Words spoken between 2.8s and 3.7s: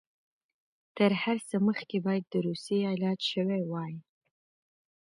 علاج شوی